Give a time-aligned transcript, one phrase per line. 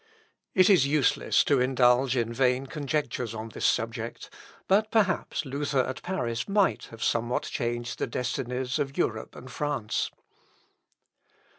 [0.55, 4.31] It is useless to indulge in vain conjectures on this subject;
[4.67, 10.09] but perhaps Luther at Paris might have somewhat changed the destinies of Europe and France.